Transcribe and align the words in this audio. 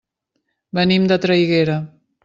Venim 0.79 1.07
de 1.13 1.21
Traiguera. 1.27 1.81